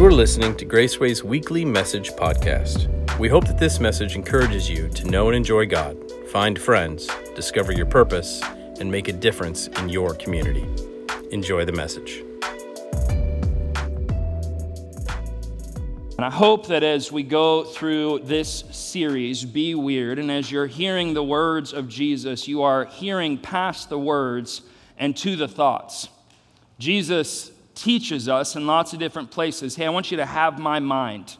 [0.00, 2.88] You are listening to Graceway's weekly message podcast.
[3.18, 5.94] We hope that this message encourages you to know and enjoy God,
[6.28, 7.06] find friends,
[7.36, 8.40] discover your purpose,
[8.80, 10.66] and make a difference in your community.
[11.32, 12.24] Enjoy the message.
[16.16, 20.66] And I hope that as we go through this series, Be Weird, and as you're
[20.66, 24.62] hearing the words of Jesus, you are hearing past the words
[24.96, 26.08] and to the thoughts.
[26.78, 30.80] Jesus teaches us in lots of different places hey, I want you to have my
[30.80, 31.36] mind.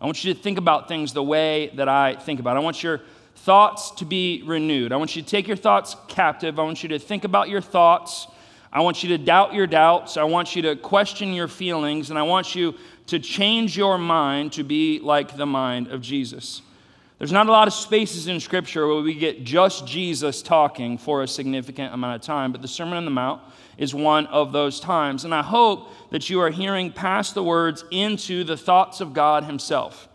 [0.00, 2.56] I want you to think about things the way that I think about.
[2.56, 2.60] It.
[2.60, 3.00] I want your
[3.36, 4.92] thoughts to be renewed.
[4.92, 6.58] I want you to take your thoughts captive.
[6.58, 8.26] I want you to think about your thoughts.
[8.72, 10.16] I want you to doubt your doubts.
[10.16, 12.10] I want you to question your feelings.
[12.10, 12.74] And I want you
[13.06, 16.62] to change your mind to be like the mind of Jesus.
[17.18, 21.22] There's not a lot of spaces in Scripture where we get just Jesus talking for
[21.22, 23.40] a significant amount of time, but the Sermon on the Mount
[23.76, 25.24] is one of those times.
[25.24, 29.44] And I hope that you are hearing past the words into the thoughts of God
[29.44, 30.08] Himself.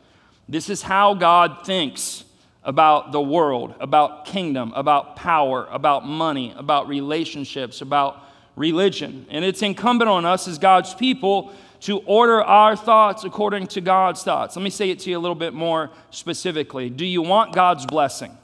[0.47, 2.23] This is how God thinks
[2.63, 8.23] about the world, about kingdom, about power, about money, about relationships, about
[8.55, 9.25] religion.
[9.29, 14.23] And it's incumbent on us as God's people to order our thoughts according to God's
[14.23, 14.55] thoughts.
[14.55, 16.89] Let me say it to you a little bit more specifically.
[16.89, 18.37] Do you want God's blessing?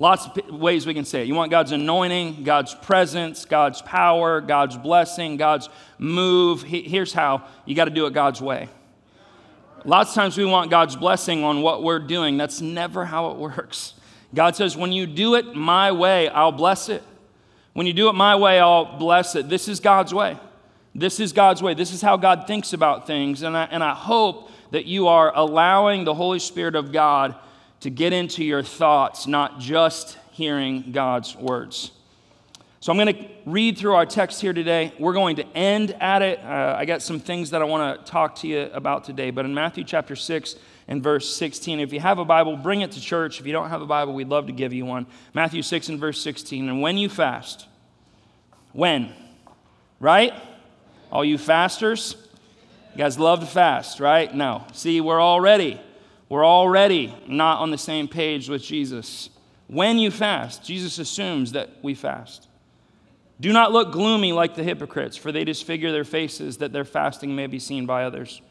[0.00, 1.26] Lots of ways we can say it.
[1.26, 6.62] You want God's anointing, God's presence, God's power, God's blessing, God's move.
[6.62, 8.70] Here's how you got to do it God's way.
[9.84, 12.38] Lots of times we want God's blessing on what we're doing.
[12.38, 13.92] That's never how it works.
[14.34, 17.02] God says, when you do it my way, I'll bless it.
[17.74, 19.50] When you do it my way, I'll bless it.
[19.50, 20.38] This is God's way.
[20.94, 21.74] This is God's way.
[21.74, 23.42] This is how God thinks about things.
[23.42, 27.34] And I, and I hope that you are allowing the Holy Spirit of God
[27.80, 31.92] to get into your thoughts, not just hearing God's words.
[32.82, 34.94] So I'm going to read through our text here today.
[34.98, 36.38] We're going to end at it.
[36.40, 39.30] Uh, I got some things that I want to talk to you about today.
[39.30, 40.56] But in Matthew chapter 6
[40.88, 43.38] and verse 16, if you have a Bible, bring it to church.
[43.38, 45.06] If you don't have a Bible, we'd love to give you one.
[45.34, 46.70] Matthew 6 and verse 16.
[46.70, 47.66] And when you fast,
[48.72, 49.12] when?
[49.98, 50.32] Right?
[51.12, 52.16] All you fasters?
[52.94, 54.34] You guys love to fast, right?
[54.34, 54.64] No.
[54.72, 55.78] See, we're already
[56.30, 59.30] we're already not on the same page with Jesus.
[59.66, 62.46] When you fast, Jesus assumes that we fast.
[63.40, 67.34] Do not look gloomy like the hypocrites, for they disfigure their faces that their fasting
[67.34, 68.42] may be seen by others.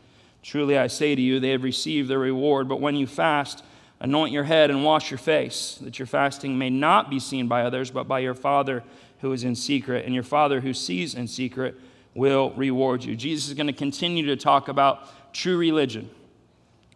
[0.44, 2.68] Truly I say to you, they have received their reward.
[2.68, 3.64] But when you fast,
[4.02, 7.64] anoint your head and wash your face, that your fasting may not be seen by
[7.64, 8.84] others, but by your Father
[9.22, 10.06] who is in secret.
[10.06, 11.80] And your Father who sees in secret
[12.14, 13.16] will reward you.
[13.16, 16.10] Jesus is going to continue to talk about true religion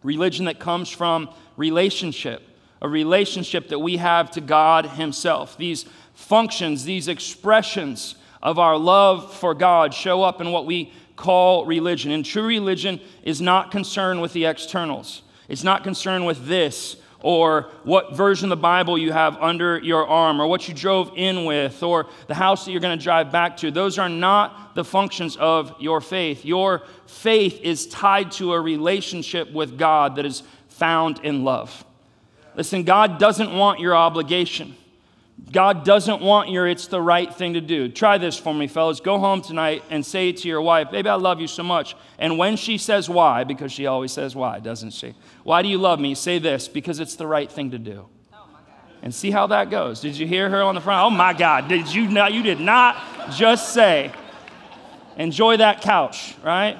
[0.04, 2.42] religion that comes from relationship,
[2.80, 5.56] a relationship that we have to God Himself.
[5.56, 11.64] These functions, these expressions of our love for God show up in what we call
[11.64, 12.12] religion.
[12.12, 17.70] And true religion is not concerned with the externals, it's not concerned with this or
[17.84, 21.46] what version of the Bible you have under your arm, or what you drove in
[21.46, 23.70] with, or the house that you're going to drive back to.
[23.70, 26.44] Those are not the functions of your faith.
[26.44, 31.82] Your faith is tied to a relationship with God that is found in love.
[32.56, 34.76] Listen, God doesn't want your obligation.
[35.50, 37.88] God doesn't want your it's the right thing to do.
[37.88, 39.00] Try this for me, fellas.
[39.00, 41.96] Go home tonight and say it to your wife, Baby, I love you so much.
[42.18, 45.14] And when she says why, because she always says why, doesn't she?
[45.42, 46.14] Why do you love me?
[46.14, 48.06] Say this, because it's the right thing to do.
[49.02, 50.00] and see how that goes.
[50.00, 51.04] Did you hear her on the front?
[51.04, 52.32] Oh my God, did you not?
[52.32, 52.96] You did not
[53.32, 54.12] just say,
[55.16, 56.78] enjoy that couch, right?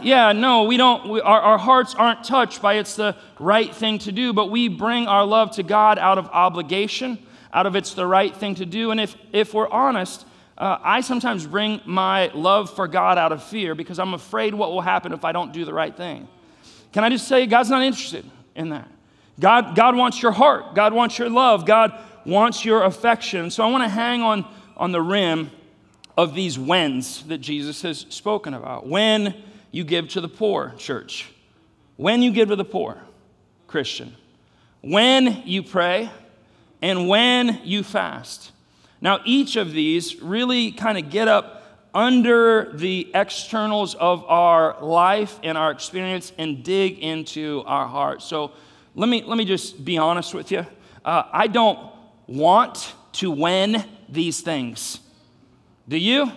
[0.00, 3.98] Yeah, no, we don't, we, our, our hearts aren't touched by it's the right thing
[4.00, 7.18] to do, but we bring our love to God out of obligation
[7.54, 8.90] out of it's the right thing to do.
[8.90, 10.26] And if, if we're honest,
[10.58, 14.72] uh, I sometimes bring my love for God out of fear because I'm afraid what
[14.72, 16.28] will happen if I don't do the right thing.
[16.92, 18.88] Can I just say, God's not interested in that?
[19.38, 23.50] God, God wants your heart, God wants your love, God wants your affection.
[23.50, 25.50] So I want to hang on, on the rim
[26.16, 28.86] of these whens that Jesus has spoken about.
[28.86, 29.34] When
[29.72, 31.28] you give to the poor, church.
[31.96, 33.02] When you give to the poor,
[33.66, 34.14] Christian.
[34.82, 36.10] When you pray,
[36.84, 38.52] and when you fast.
[39.00, 41.62] Now, each of these really kind of get up
[41.94, 48.20] under the externals of our life and our experience and dig into our heart.
[48.20, 48.52] So
[48.94, 50.66] let me, let me just be honest with you.
[51.02, 51.78] Uh, I don't
[52.26, 55.00] want to win these things.
[55.88, 56.30] Do you?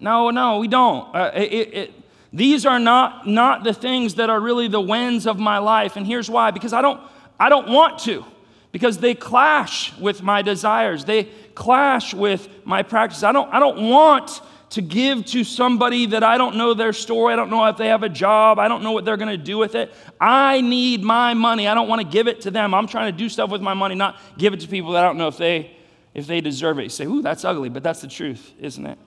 [0.00, 1.14] No, no, we don't.
[1.14, 1.92] Uh, it, it,
[2.32, 5.94] these are not, not the things that are really the wins of my life.
[5.94, 7.00] And here's why because I don't,
[7.38, 8.24] I don't want to
[8.72, 11.04] because they clash with my desires.
[11.04, 11.24] They
[11.54, 13.22] clash with my practice.
[13.22, 14.40] I don't, I don't want
[14.70, 17.32] to give to somebody that I don't know their story.
[17.32, 18.58] I don't know if they have a job.
[18.60, 19.92] I don't know what they're going to do with it.
[20.20, 21.66] I need my money.
[21.66, 22.72] I don't want to give it to them.
[22.72, 25.08] I'm trying to do stuff with my money, not give it to people that I
[25.08, 25.76] don't know if they
[26.12, 26.84] if they deserve it.
[26.84, 28.98] You say, "Ooh, that's ugly," but that's the truth, isn't it?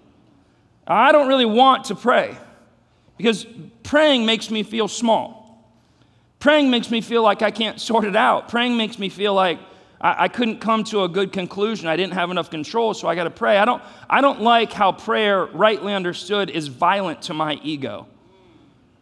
[0.85, 2.37] I don't really want to pray
[3.17, 3.45] because
[3.83, 5.42] praying makes me feel small.
[6.43, 8.49] Praying makes me feel like I can't sort it out.
[8.49, 9.59] Praying makes me feel like
[10.01, 11.87] I, I couldn't come to a good conclusion.
[11.87, 13.57] I didn't have enough control, so I got to pray.
[13.57, 18.07] I don't, I don't like how prayer, rightly understood, is violent to my ego.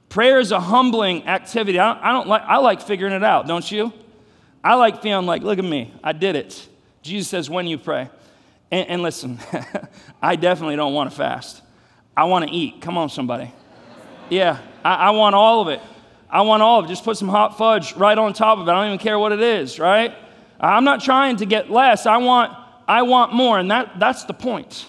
[0.08, 1.80] Prayer is a humbling activity.
[1.80, 3.92] I don't, I don't like, I like figuring it out, don't you?
[4.64, 6.68] I like feeling like, look at me, I did it.
[7.02, 8.08] Jesus says, when you pray.
[8.70, 9.40] And, and listen,
[10.22, 11.64] I definitely don't want to fast.
[12.16, 12.82] I want to eat.
[12.82, 13.52] Come on, somebody.
[14.30, 15.82] Yeah, I, I want all of it.
[16.32, 16.88] I want all of it.
[16.88, 18.72] Just put some hot fudge right on top of it.
[18.72, 20.16] I don't even care what it is, right?
[20.60, 22.06] I'm not trying to get less.
[22.06, 22.56] I want,
[22.88, 23.60] I want more.
[23.60, 24.86] And that, that's the point.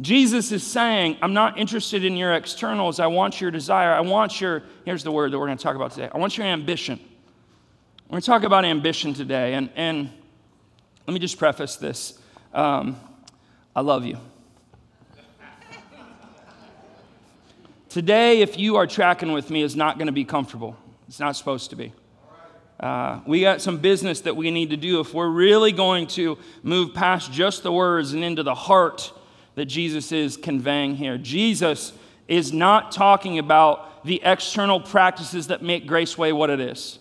[0.00, 3.00] Jesus is saying, I'm not interested in your externals.
[3.00, 3.92] I want your desire.
[3.92, 6.08] I want your, here's the word that we're going to talk about today.
[6.12, 6.98] I want your ambition.
[8.06, 9.54] We're going to talk about ambition today.
[9.54, 10.10] And, and
[11.06, 12.18] let me just preface this
[12.54, 12.96] um,
[13.76, 14.18] I love you.
[17.88, 20.76] Today, if you are tracking with me, is not going to be comfortable.
[21.06, 21.94] It's not supposed to be.
[22.78, 26.36] Uh, we got some business that we need to do if we're really going to
[26.62, 29.10] move past just the words and into the heart
[29.54, 31.16] that Jesus is conveying here.
[31.16, 31.94] Jesus
[32.28, 36.98] is not talking about the external practices that make Graceway what it is.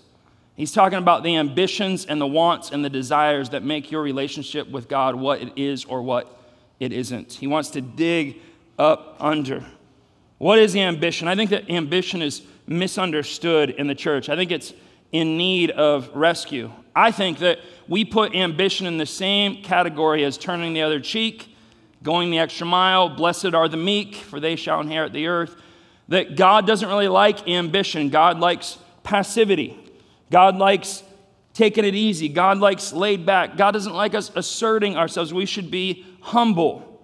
[0.55, 4.71] He's talking about the ambitions and the wants and the desires that make your relationship
[4.71, 6.41] with God what it is or what
[6.79, 7.33] it isn't.
[7.33, 8.37] He wants to dig
[8.79, 9.65] up under.
[10.37, 11.27] What is ambition?
[11.27, 14.29] I think that ambition is misunderstood in the church.
[14.29, 14.73] I think it's
[15.11, 16.71] in need of rescue.
[16.95, 21.55] I think that we put ambition in the same category as turning the other cheek,
[22.03, 25.55] going the extra mile, blessed are the meek, for they shall inherit the earth.
[26.09, 29.77] That God doesn't really like ambition, God likes passivity.
[30.29, 31.03] God likes
[31.53, 32.29] taking it easy.
[32.29, 33.57] God likes laid back.
[33.57, 35.33] God doesn't like us asserting ourselves.
[35.33, 36.96] We should be humble.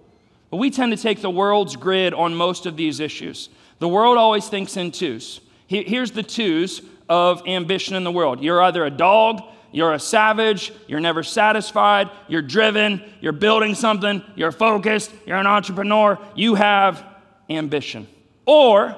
[0.54, 3.48] But we tend to take the world's grid on most of these issues.
[3.80, 5.40] The world always thinks in twos.
[5.66, 9.42] Here's the twos of ambition in the world you're either a dog,
[9.72, 15.48] you're a savage, you're never satisfied, you're driven, you're building something, you're focused, you're an
[15.48, 17.04] entrepreneur, you have
[17.50, 18.06] ambition.
[18.46, 18.94] Or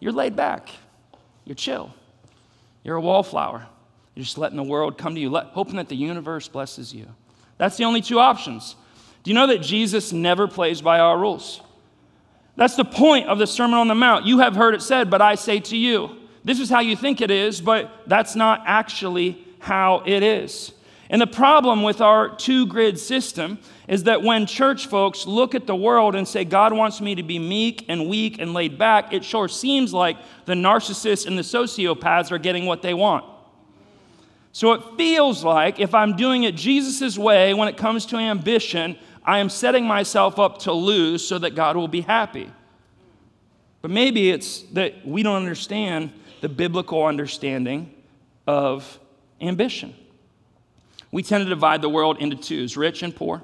[0.00, 0.68] you're laid back,
[1.46, 1.90] you're chill,
[2.84, 3.66] you're a wallflower.
[4.14, 7.06] You're just letting the world come to you, hoping that the universe blesses you.
[7.56, 8.76] That's the only two options.
[9.28, 11.60] Do you know that Jesus never plays by our rules?
[12.56, 14.24] That's the point of the Sermon on the Mount.
[14.24, 16.16] You have heard it said, but I say to you.
[16.44, 20.72] This is how you think it is, but that's not actually how it is.
[21.10, 25.66] And the problem with our two grid system is that when church folks look at
[25.66, 29.12] the world and say, God wants me to be meek and weak and laid back,
[29.12, 30.16] it sure seems like
[30.46, 33.26] the narcissists and the sociopaths are getting what they want.
[34.52, 38.96] So it feels like if I'm doing it Jesus' way when it comes to ambition,
[39.28, 42.50] I am setting myself up to lose so that God will be happy.
[43.82, 47.92] But maybe it's that we don't understand the biblical understanding
[48.46, 48.98] of
[49.42, 49.94] ambition.
[51.12, 53.42] We tend to divide the world into twos rich and poor,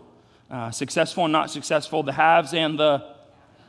[0.50, 3.14] uh, successful and not successful, the haves and the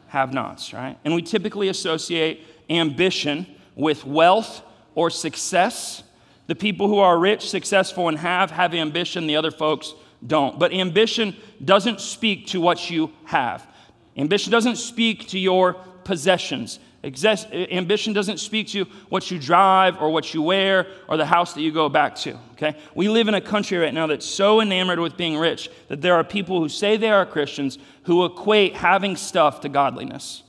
[0.08, 0.98] have nots, right?
[1.04, 3.46] And we typically associate ambition
[3.76, 4.62] with wealth
[4.96, 6.02] or success.
[6.48, 9.94] The people who are rich, successful, and have have ambition, the other folks
[10.26, 10.60] don't.
[10.60, 13.68] But ambition doesn't speak to what you have,
[14.18, 16.80] ambition doesn't speak to your possessions.
[17.04, 21.62] ambition doesn't speak to what you drive or what you wear or the house that
[21.62, 22.38] you go back to.
[22.54, 22.76] Okay?
[22.96, 26.16] We live in a country right now that's so enamored with being rich that there
[26.16, 30.44] are people who say they are Christians who equate having stuff to godliness.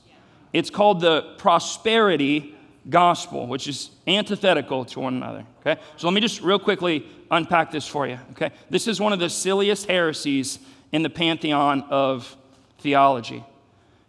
[0.53, 2.55] It's called the prosperity
[2.89, 5.45] gospel, which is antithetical to one another.
[5.61, 5.79] Okay?
[5.97, 8.19] So let me just real quickly unpack this for you.
[8.31, 8.51] Okay?
[8.69, 10.59] This is one of the silliest heresies
[10.91, 12.35] in the pantheon of
[12.79, 13.43] theology.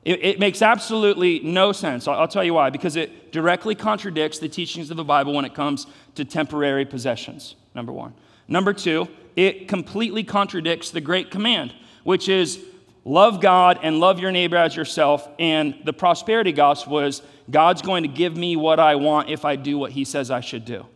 [0.04, 2.08] It, it makes absolutely no sense.
[2.08, 2.70] I'll, I'll tell you why.
[2.70, 7.56] Because it directly contradicts the teachings of the Bible when it comes to temporary possessions,
[7.74, 8.14] number one.
[8.48, 12.64] Number two, it completely contradicts the great command, which is
[13.04, 15.28] love God and love your neighbor as yourself.
[15.38, 19.56] And the prosperity gospel is God's going to give me what I want if I
[19.56, 20.86] do what he says I should do.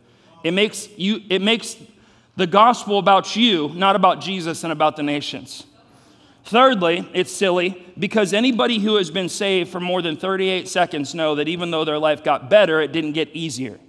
[0.43, 1.77] It makes, you, it makes
[2.35, 5.65] the gospel about you, not about Jesus and about the nations.
[6.45, 11.35] Thirdly, it's silly because anybody who has been saved for more than 38 seconds know
[11.35, 13.79] that even though their life got better, it didn't get easier.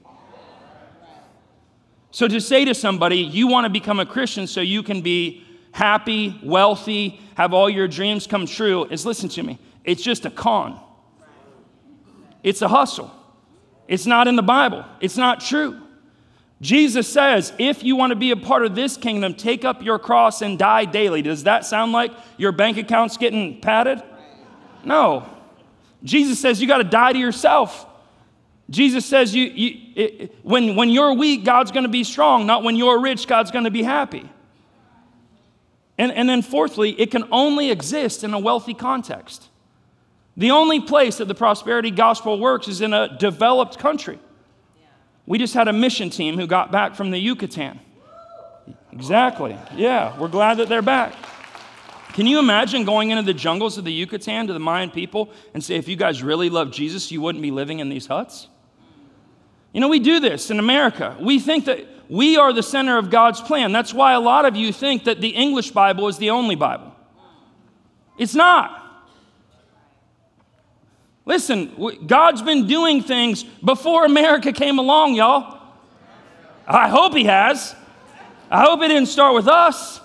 [2.10, 5.44] So to say to somebody, you want to become a Christian so you can be
[5.72, 10.30] happy, wealthy, have all your dreams come true is listen to me, it's just a
[10.30, 10.80] con.
[12.44, 13.10] It's a hustle.
[13.88, 15.80] It's not in the Bible, it's not true.
[16.60, 19.98] Jesus says, if you want to be a part of this kingdom, take up your
[19.98, 21.20] cross and die daily.
[21.20, 24.02] Does that sound like your bank account's getting padded?
[24.84, 25.28] No.
[26.02, 27.86] Jesus says you got to die to yourself.
[28.70, 32.62] Jesus says you, you it, when, when you're weak, God's going to be strong, not
[32.62, 34.28] when you're rich, God's going to be happy.
[35.98, 39.48] And, and then, fourthly, it can only exist in a wealthy context.
[40.36, 44.18] The only place that the prosperity gospel works is in a developed country.
[45.26, 47.80] We just had a mission team who got back from the Yucatan.
[48.92, 49.58] Exactly.
[49.74, 51.14] Yeah, we're glad that they're back.
[52.12, 55.64] Can you imagine going into the jungles of the Yucatan to the Mayan people and
[55.64, 58.48] say, if you guys really love Jesus, you wouldn't be living in these huts?
[59.72, 61.16] You know, we do this in America.
[61.20, 63.72] We think that we are the center of God's plan.
[63.72, 66.94] That's why a lot of you think that the English Bible is the only Bible.
[68.16, 68.83] It's not.
[71.26, 75.60] Listen, God's been doing things before America came along, y'all.
[76.66, 77.74] I hope He has.
[78.50, 80.00] I hope it didn't start with us.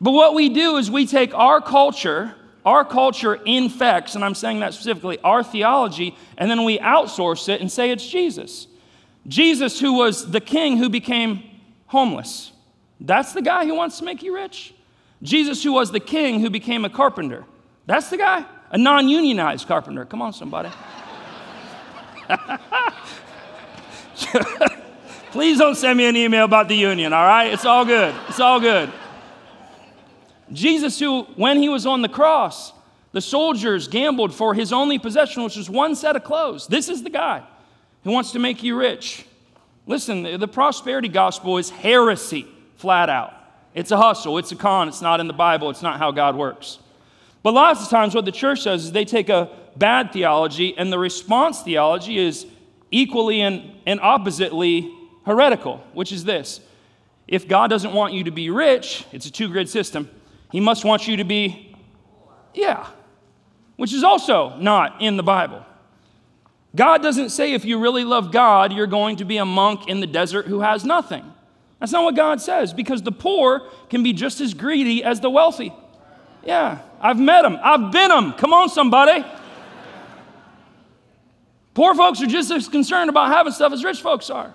[0.00, 2.34] But what we do is we take our culture,
[2.66, 7.60] our culture infects, and I'm saying that specifically, our theology, and then we outsource it
[7.60, 8.66] and say it's Jesus.
[9.28, 11.44] Jesus, who was the king who became
[11.86, 12.50] homeless.
[13.00, 14.74] That's the guy who wants to make you rich.
[15.22, 17.44] Jesus, who was the king who became a carpenter.
[17.86, 18.44] That's the guy.
[18.72, 20.04] A non unionized carpenter.
[20.04, 20.70] Come on, somebody.
[25.30, 27.52] Please don't send me an email about the union, all right?
[27.52, 28.14] It's all good.
[28.28, 28.90] It's all good.
[30.52, 32.72] Jesus, who, when he was on the cross,
[33.12, 36.66] the soldiers gambled for his only possession, which was one set of clothes.
[36.66, 37.42] This is the guy
[38.04, 39.26] who wants to make you rich.
[39.86, 43.34] Listen, the prosperity gospel is heresy, flat out.
[43.74, 46.36] It's a hustle, it's a con, it's not in the Bible, it's not how God
[46.36, 46.78] works.
[47.42, 50.92] But lots of times, what the church does is they take a bad theology, and
[50.92, 52.46] the response theology is
[52.90, 54.92] equally and, and oppositely
[55.26, 56.60] heretical, which is this.
[57.26, 60.10] If God doesn't want you to be rich, it's a two grid system,
[60.50, 61.74] He must want you to be,
[62.54, 62.86] yeah,
[63.76, 65.64] which is also not in the Bible.
[66.74, 70.00] God doesn't say if you really love God, you're going to be a monk in
[70.00, 71.24] the desert who has nothing.
[71.78, 75.28] That's not what God says, because the poor can be just as greedy as the
[75.28, 75.72] wealthy.
[76.44, 77.58] Yeah, I've met them.
[77.62, 78.32] I've been them.
[78.32, 79.24] Come on, somebody.
[81.74, 84.54] Poor folks are just as concerned about having stuff as rich folks are.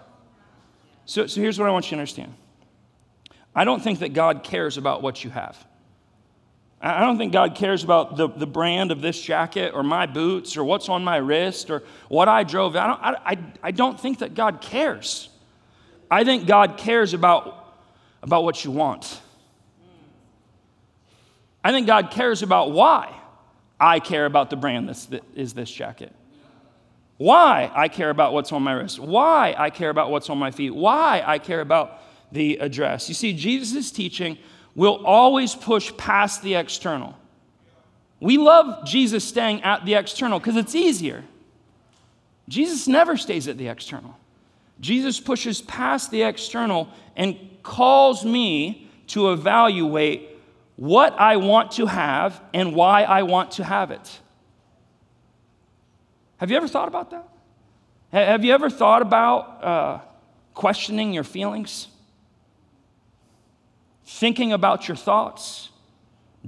[1.06, 2.34] So, so here's what I want you to understand
[3.56, 5.66] I don't think that God cares about what you have.
[6.80, 10.58] I don't think God cares about the, the brand of this jacket or my boots
[10.58, 12.76] or what's on my wrist or what I drove.
[12.76, 15.30] I don't, I, I don't think that God cares.
[16.12, 17.74] I think God cares about,
[18.22, 19.20] about what you want.
[21.68, 23.14] I think God cares about why
[23.78, 26.14] I care about the brand that is this jacket.
[27.18, 29.00] Why I care about what's on my wrist.
[29.00, 30.74] Why I care about what's on my feet.
[30.74, 33.10] Why I care about the address.
[33.10, 34.38] You see, Jesus' teaching
[34.76, 37.18] will always push past the external.
[38.22, 41.26] We love Jesus staying at the external because it's easier.
[42.48, 44.18] Jesus never stays at the external.
[44.80, 50.37] Jesus pushes past the external and calls me to evaluate
[50.78, 54.20] what I want to have and why I want to have it.
[56.38, 57.28] Have you ever thought about that?
[58.14, 60.00] Have you ever thought about uh,
[60.54, 61.88] questioning your feelings?
[64.06, 65.70] Thinking about your thoughts?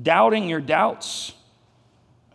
[0.01, 1.33] Doubting your doubts?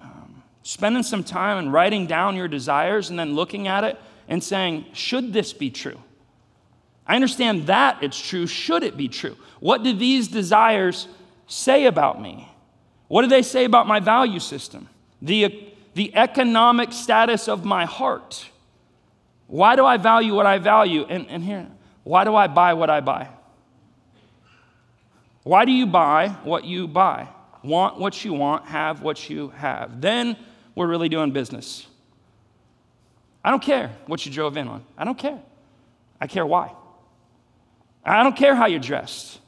[0.01, 3.99] Um, spending some time and writing down your desires and then looking at it
[4.29, 5.99] and saying, should this be true?
[7.07, 8.47] I understand that it's true.
[8.47, 9.37] Should it be true?
[9.61, 11.07] What do these desires
[11.47, 12.49] say about me?
[13.09, 14.89] What do they say about my value system?
[15.21, 18.47] The, the economic status of my heart.
[19.47, 21.05] Why do I value what I value?
[21.09, 21.67] And, and here,
[22.03, 23.29] why do I buy what I buy?
[25.43, 27.29] Why do you buy what you buy?
[27.63, 30.01] Want what you want, have what you have.
[30.01, 30.37] Then
[30.75, 31.87] we're really doing business.
[33.43, 34.85] I don't care what you drove in on.
[34.97, 35.39] I don't care.
[36.21, 36.73] I care why.
[38.05, 39.39] I don't care how you're dressed.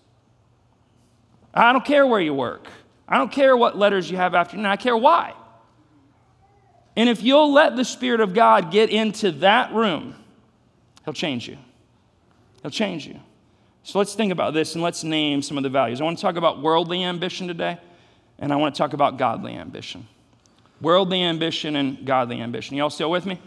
[1.57, 2.69] I don't care where you work.
[3.09, 5.33] I don't care what letters you have after And I care why.
[6.97, 10.15] And if you'll let the Spirit of God get into that room,
[11.05, 11.57] He'll change you.
[12.63, 13.21] He'll change you.
[13.85, 16.01] So let's think about this and let's name some of the values.
[16.01, 17.79] I want to talk about worldly ambition today,
[18.39, 20.09] and I want to talk about godly ambition.
[20.81, 22.77] Worldly ambition and godly ambition.
[22.77, 23.41] Y'all still with me?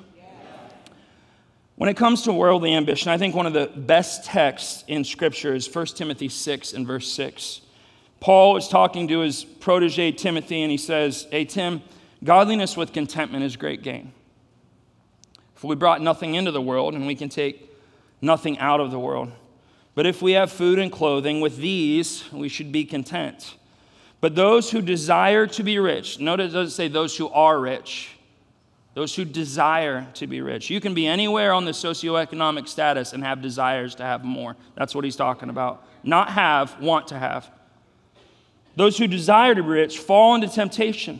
[1.75, 5.53] When it comes to worldly ambition, I think one of the best texts in Scripture
[5.53, 7.61] is 1 Timothy 6 and verse 6.
[8.19, 11.81] Paul is talking to his protege Timothy, and he says, Hey, Tim,
[12.23, 14.11] godliness with contentment is great gain.
[15.55, 17.69] For we brought nothing into the world, and we can take
[18.21, 19.31] nothing out of the world.
[19.95, 23.55] But if we have food and clothing, with these we should be content.
[24.21, 28.17] But those who desire to be rich, notice it doesn't say those who are rich,
[28.93, 30.69] those who desire to be rich.
[30.69, 34.57] You can be anywhere on the socioeconomic status and have desires to have more.
[34.75, 35.85] That's what he's talking about.
[36.03, 37.49] Not have, want to have.
[38.75, 41.19] Those who desire to be rich fall into temptation,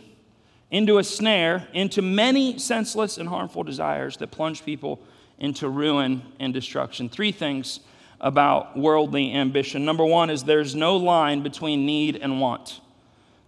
[0.72, 5.00] into a snare, into many senseless and harmful desires that plunge people
[5.38, 7.10] into ruin and destruction.
[7.10, 7.80] Three things
[8.22, 9.86] about worldly ambition.
[9.86, 12.82] Number one is there's no line between need and want.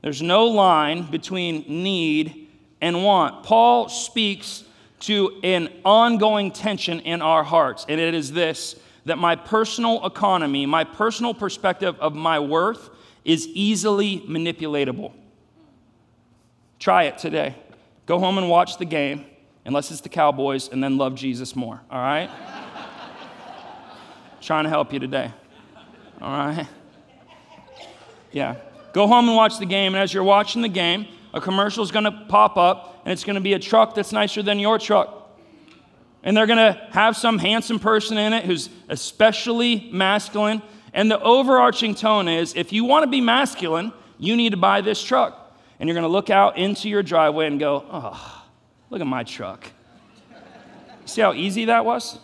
[0.02, 2.48] There's no line between need
[2.80, 3.44] and want.
[3.44, 4.64] Paul speaks
[5.02, 10.66] to an ongoing tension in our hearts, and it is this that my personal economy,
[10.68, 12.90] my personal perspective of my worth
[13.24, 15.14] is easily manipulatable.
[16.80, 17.56] Try it today.
[18.06, 19.26] Go home and watch the game,
[19.66, 22.30] unless it's the Cowboys, and then love Jesus more, all right?
[24.42, 25.32] Trying to help you today,
[26.20, 26.68] all right?
[28.32, 28.56] Yeah.
[28.94, 31.92] Go home and watch the game, and as you're watching the game, a commercial is
[31.92, 34.78] going to pop up, and it's going to be a truck that's nicer than your
[34.78, 35.18] truck.
[36.24, 40.62] And they're going to have some handsome person in it who's especially masculine.
[40.94, 44.82] And the overarching tone is if you want to be masculine, you need to buy
[44.82, 45.38] this truck.
[45.80, 48.46] And you're going to look out into your driveway and go, oh,
[48.90, 49.72] look at my truck.
[51.06, 52.20] See how easy that was?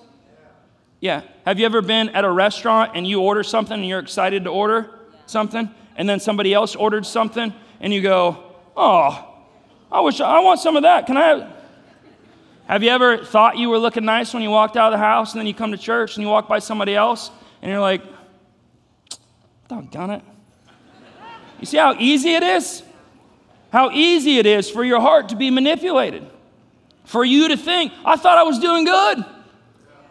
[0.99, 1.21] Yeah.
[1.45, 4.49] Have you ever been at a restaurant and you order something and you're excited to
[4.49, 4.91] order
[5.25, 5.69] something?
[5.95, 8.43] And then somebody else ordered something and you go,
[8.75, 9.35] oh,
[9.91, 11.07] I wish I want some of that.
[11.07, 11.53] Can I have?
[12.67, 15.31] Have you ever thought you were looking nice when you walked out of the house
[15.31, 17.31] and then you come to church and you walk by somebody else
[17.61, 18.01] and you're like,
[19.67, 20.23] doggone it.
[21.59, 22.83] You see how easy it is?
[23.71, 26.25] How easy it is for your heart to be manipulated.
[27.03, 29.25] For you to think, I thought I was doing good.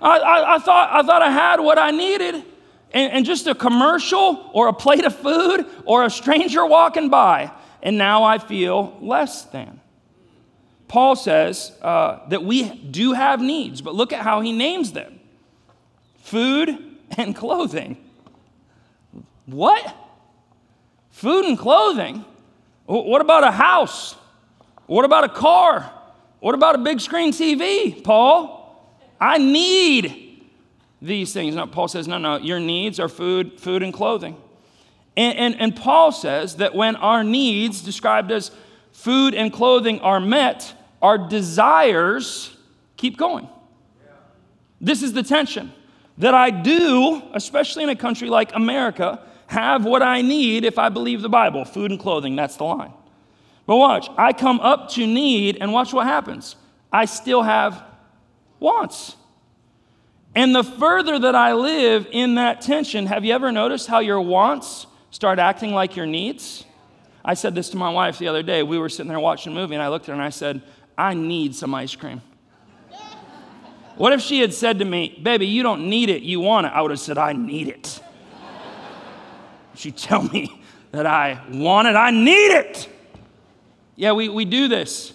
[0.01, 2.35] I, I, I thought, I thought I had what I needed.
[2.93, 7.53] And, and just a commercial or a plate of food or a stranger walking by,
[7.83, 9.81] and now I feel less than.
[10.89, 15.19] Paul says uh, that we do have needs, but look at how he names them
[16.19, 16.79] food
[17.17, 17.97] and clothing.
[19.47, 19.95] What?
[21.11, 22.25] Food and clothing?
[22.85, 24.15] What about a house?
[24.87, 25.93] What about a car?
[26.41, 28.55] What about a big screen TV, Paul?
[29.21, 30.45] I need
[31.01, 31.55] these things.
[31.55, 34.37] No, Paul says, no, no, your needs are food, food and clothing.
[35.17, 38.51] And, and, and Paul says that when our needs, described as
[38.93, 42.55] food and clothing, are met, our desires
[42.97, 43.49] keep going.
[44.81, 45.73] This is the tension
[46.19, 50.89] that I do, especially in a country like America, have what I need if I
[50.89, 52.93] believe the Bible food and clothing, that's the line.
[53.67, 56.57] But watch, I come up to need, and watch what happens.
[56.93, 57.83] I still have
[58.61, 59.17] wants.
[60.35, 64.21] And the further that I live in that tension, have you ever noticed how your
[64.21, 66.65] wants start acting like your needs?
[67.25, 68.63] I said this to my wife the other day.
[68.63, 70.63] We were sitting there watching a movie, and I looked at her and I said,
[70.97, 72.23] I need some ice cream.
[73.97, 76.73] What if she had said to me, Baby, you don't need it, you want it?
[76.75, 78.01] I would have said, I need it.
[79.77, 80.61] She tell me
[80.93, 82.89] that I want it, I need it.
[83.97, 85.13] Yeah, we, we do this.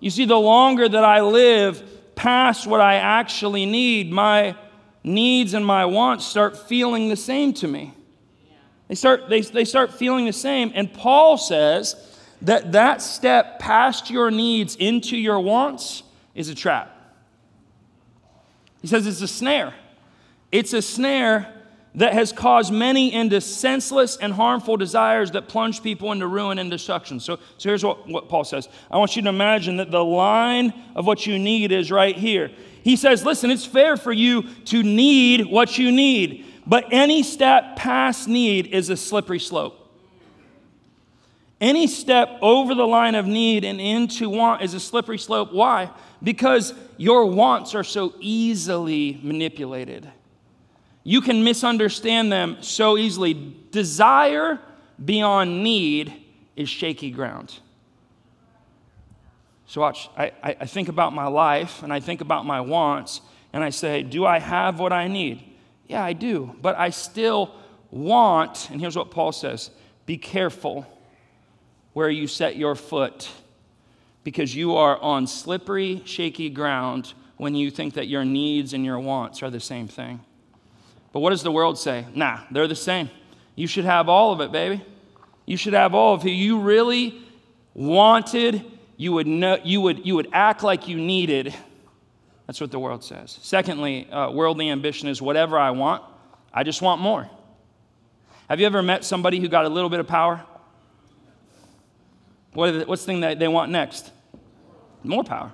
[0.00, 4.56] You see, the longer that I live past what I actually need, my
[5.02, 7.94] needs and my wants start feeling the same to me.
[8.88, 10.72] They start, they, they start feeling the same.
[10.74, 11.96] And Paul says
[12.42, 16.02] that that step past your needs into your wants
[16.34, 16.90] is a trap.
[18.82, 19.72] He says it's a snare.
[20.52, 21.53] It's a snare
[21.96, 26.70] that has caused many into senseless and harmful desires that plunge people into ruin and
[26.70, 27.20] destruction.
[27.20, 30.72] So, so here's what, what Paul says I want you to imagine that the line
[30.94, 32.50] of what you need is right here.
[32.82, 37.76] He says, Listen, it's fair for you to need what you need, but any step
[37.76, 39.80] past need is a slippery slope.
[41.60, 45.52] Any step over the line of need and into want is a slippery slope.
[45.52, 45.90] Why?
[46.22, 50.10] Because your wants are so easily manipulated.
[51.04, 53.34] You can misunderstand them so easily.
[53.70, 54.58] Desire
[55.02, 56.12] beyond need
[56.56, 57.58] is shaky ground.
[59.66, 63.20] So, watch, I, I think about my life and I think about my wants,
[63.52, 65.42] and I say, Do I have what I need?
[65.88, 66.54] Yeah, I do.
[66.60, 67.54] But I still
[67.90, 69.70] want, and here's what Paul says
[70.06, 70.86] be careful
[71.92, 73.30] where you set your foot
[74.22, 78.98] because you are on slippery, shaky ground when you think that your needs and your
[78.98, 80.20] wants are the same thing.
[81.14, 82.06] But what does the world say?
[82.12, 83.08] Nah, they're the same.
[83.54, 84.84] You should have all of it, baby.
[85.46, 86.16] You should have all.
[86.16, 87.22] If you really
[87.72, 88.64] wanted,
[88.96, 91.54] you would, know, you would, you would act like you needed.
[92.48, 93.38] That's what the world says.
[93.42, 96.02] Secondly, uh, worldly ambition is whatever I want,
[96.52, 97.30] I just want more.
[98.48, 100.44] Have you ever met somebody who got a little bit of power?
[102.54, 104.10] What what's the thing that they want next?
[105.04, 105.52] More power.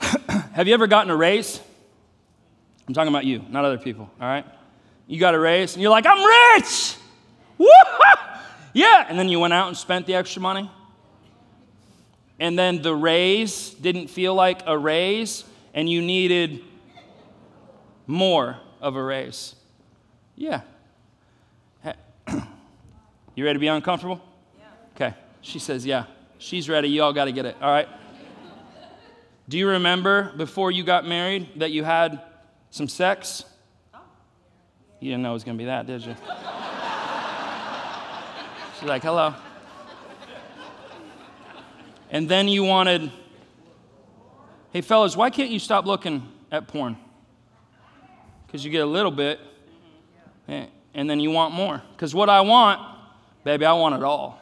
[0.54, 1.60] Have you ever gotten a raise?
[2.86, 4.44] I'm talking about you, not other people, all right?
[5.06, 6.96] You got a raise and you're like, I'm rich!
[7.58, 7.66] Woo!
[8.74, 9.06] Yeah.
[9.08, 10.70] And then you went out and spent the extra money.
[12.38, 16.62] And then the raise didn't feel like a raise and you needed
[18.06, 19.54] more of a raise.
[20.36, 20.60] Yeah.
[23.36, 24.20] You ready to be uncomfortable?
[24.56, 24.64] Yeah.
[24.94, 25.16] Okay.
[25.40, 26.04] She says, Yeah.
[26.38, 26.88] She's ready.
[26.88, 27.56] You all got to get it.
[27.60, 27.88] All right.
[29.48, 32.22] Do you remember before you got married that you had
[32.74, 33.44] some sex?
[34.98, 36.16] You didn't know it was going to be that, did you?
[38.74, 39.32] She's like, hello.
[42.10, 43.12] And then you wanted,
[44.72, 46.96] hey, fellas, why can't you stop looking at porn?
[48.44, 49.38] Because you get a little bit,
[50.48, 51.80] eh, and then you want more.
[51.92, 52.80] Because what I want,
[53.44, 54.40] baby, I want it all.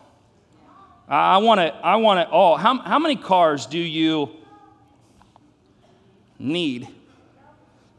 [1.07, 2.57] I want it, I want it all.
[2.57, 4.31] How, how many cars do you
[6.39, 6.89] need?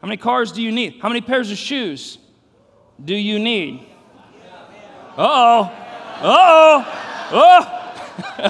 [0.04, 1.00] How many cars do you need?
[1.02, 2.18] How many pairs of shoes
[3.02, 3.88] do you need?
[5.18, 5.62] Uh oh.
[6.22, 6.84] Uh
[7.32, 7.70] oh.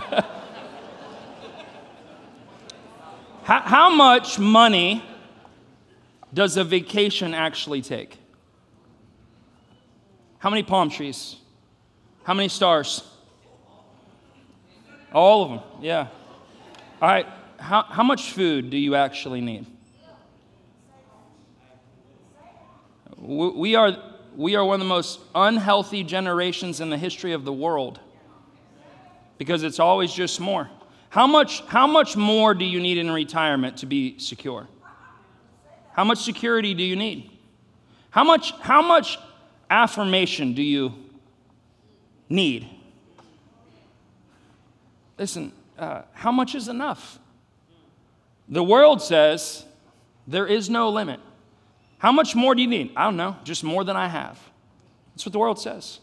[0.02, 0.22] Oh.
[3.44, 5.06] how, much money
[6.34, 8.18] does a vacation actually take?
[10.40, 11.36] How many palm trees?
[12.24, 13.08] How many stars?
[15.14, 16.08] All of them, yeah.
[17.00, 17.28] All right,
[17.60, 19.68] how, how much food do you actually need?
[23.24, 23.96] We are,
[24.36, 28.02] we are one of the most unhealthy generations in the history of the world
[29.38, 30.70] because it's always just more.
[31.10, 34.68] How much, how much more do you need in retirement to be secure?
[35.94, 37.32] How much security do you need?
[38.10, 39.18] How much, how much
[39.70, 40.94] affirmation do you
[42.28, 42.68] need?
[45.18, 47.20] Listen, uh, how much is enough?
[48.50, 49.64] The world says
[50.28, 51.22] there is no limit.
[52.04, 52.92] How much more do you need?
[52.98, 54.38] I don't know, just more than I have.
[55.16, 56.02] That's what the world says.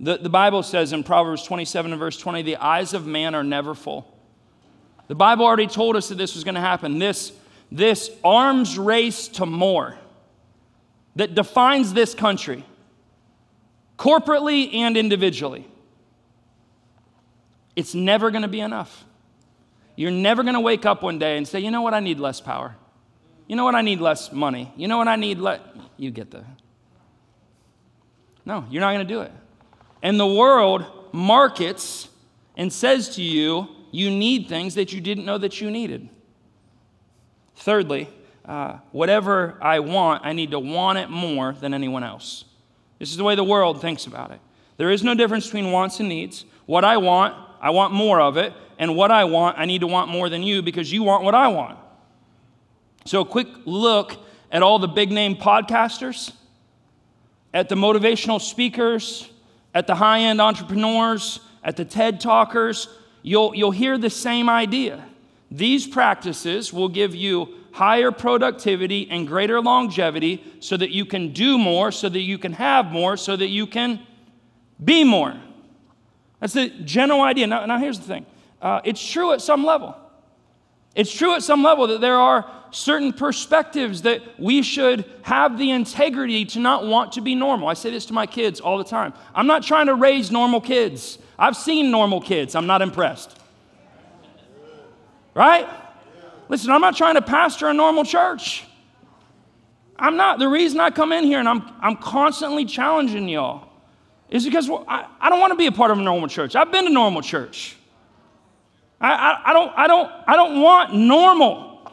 [0.00, 3.44] The, the Bible says in Proverbs 27 and verse 20, the eyes of man are
[3.44, 4.10] never full.
[5.08, 6.98] The Bible already told us that this was going to happen.
[6.98, 7.32] This,
[7.70, 9.98] this arms race to more
[11.16, 12.64] that defines this country,
[13.98, 15.68] corporately and individually,
[17.76, 19.04] it's never going to be enough.
[19.96, 22.20] You're never going to wake up one day and say, you know what, I need
[22.20, 22.74] less power.
[23.46, 23.74] You know what?
[23.74, 24.72] I need less money.
[24.76, 25.08] You know what?
[25.08, 25.60] I need less.
[25.96, 26.44] You get the.
[28.44, 29.32] No, you're not going to do it.
[30.02, 32.08] And the world markets
[32.56, 36.08] and says to you, you need things that you didn't know that you needed.
[37.56, 38.08] Thirdly,
[38.44, 42.44] uh, whatever I want, I need to want it more than anyone else.
[42.98, 44.40] This is the way the world thinks about it.
[44.76, 46.44] There is no difference between wants and needs.
[46.66, 48.52] What I want, I want more of it.
[48.78, 51.34] And what I want, I need to want more than you because you want what
[51.34, 51.78] I want.
[53.06, 54.16] So, a quick look
[54.50, 56.32] at all the big name podcasters,
[57.54, 59.30] at the motivational speakers,
[59.74, 62.88] at the high end entrepreneurs, at the TED talkers.
[63.22, 65.04] You'll, you'll hear the same idea.
[65.52, 71.58] These practices will give you higher productivity and greater longevity so that you can do
[71.58, 74.00] more, so that you can have more, so that you can
[74.82, 75.34] be more.
[76.40, 77.46] That's the general idea.
[77.46, 78.26] Now, now here's the thing
[78.60, 79.94] uh, it's true at some level.
[80.96, 85.70] It's true at some level that there are certain perspectives that we should have the
[85.70, 87.68] integrity to not want to be normal.
[87.68, 89.12] I say this to my kids all the time.
[89.34, 91.18] I'm not trying to raise normal kids.
[91.38, 92.54] I've seen normal kids.
[92.54, 93.38] I'm not impressed.
[95.34, 95.68] Right?
[96.48, 98.64] Listen, I'm not trying to pastor a normal church.
[99.98, 100.38] I'm not.
[100.38, 103.68] The reason I come in here and I'm, I'm constantly challenging y'all
[104.30, 106.56] is because I, I don't want to be a part of a normal church.
[106.56, 107.76] I've been to normal church.
[109.00, 111.92] I, I, I, don't, I, don't, I don't want normal.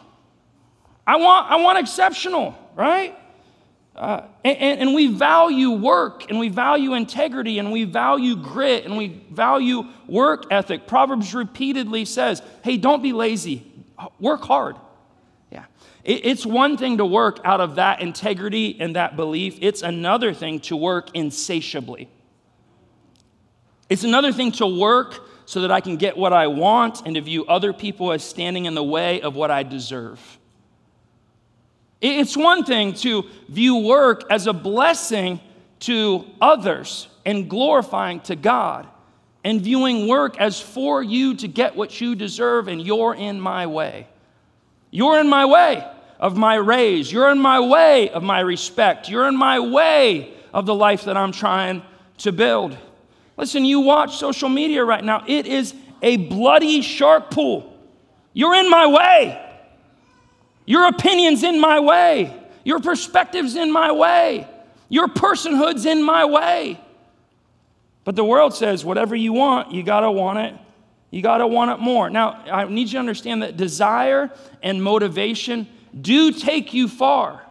[1.05, 3.17] I want, I want exceptional, right?
[3.95, 8.97] Uh, and, and, we value work and we value integrity and we value grit and
[8.97, 10.87] we value work ethic.
[10.87, 13.71] Proverbs repeatedly says, hey, don't be lazy,
[14.19, 14.77] work hard.
[15.51, 15.65] Yeah.
[16.03, 20.33] It, it's one thing to work out of that integrity and that belief, it's another
[20.33, 22.09] thing to work insatiably.
[23.89, 27.21] It's another thing to work so that I can get what I want and to
[27.21, 30.19] view other people as standing in the way of what I deserve.
[32.01, 35.39] It's one thing to view work as a blessing
[35.81, 38.87] to others and glorifying to God.
[39.43, 43.67] and viewing work as for you to get what you deserve, and you're in my
[43.67, 44.07] way.
[44.89, 45.85] You're in my way
[46.19, 47.11] of my raise.
[47.11, 49.09] You're in my way of my respect.
[49.09, 51.81] You're in my way of the life that I'm trying
[52.19, 52.77] to build.
[53.37, 57.77] Listen, you watch social media right now, it is a bloody shark pool.
[58.33, 59.39] You're in my way.
[60.65, 62.39] Your opinion's in my way.
[62.63, 64.47] Your perspective's in my way.
[64.89, 66.79] Your personhood's in my way.
[68.03, 70.55] But the world says whatever you want, you got to want it.
[71.09, 72.09] You got to want it more.
[72.09, 75.67] Now, I need you to understand that desire and motivation
[75.99, 77.43] do take you far,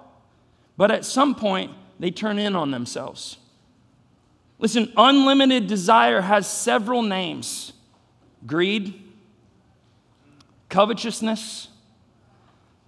[0.77, 3.37] but at some point, they turn in on themselves.
[4.62, 7.72] Listen, unlimited desire has several names
[8.46, 8.94] greed,
[10.68, 11.66] covetousness,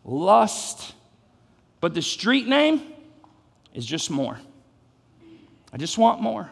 [0.05, 0.95] lust,
[1.81, 2.81] but the street name
[3.75, 4.39] is just more.
[5.73, 6.49] I just want more.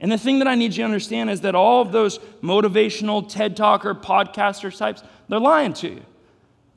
[0.00, 3.28] And the thing that I need you to understand is that all of those motivational
[3.28, 6.02] TED Talker, podcaster types, they're lying to you.